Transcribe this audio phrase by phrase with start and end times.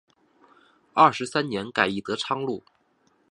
[0.95, 2.63] 二十三年改隶德昌路。